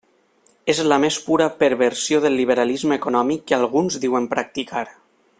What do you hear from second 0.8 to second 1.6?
la més pura